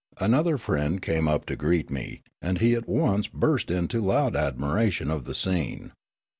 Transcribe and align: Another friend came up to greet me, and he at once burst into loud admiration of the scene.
Another 0.19 0.57
friend 0.57 0.99
came 0.99 1.27
up 1.27 1.45
to 1.45 1.55
greet 1.55 1.91
me, 1.91 2.23
and 2.41 2.57
he 2.57 2.73
at 2.73 2.89
once 2.89 3.27
burst 3.27 3.69
into 3.69 4.01
loud 4.01 4.35
admiration 4.35 5.11
of 5.11 5.25
the 5.25 5.35
scene. 5.35 5.91